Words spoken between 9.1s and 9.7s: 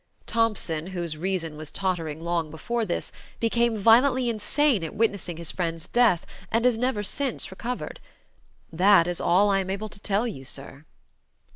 all I am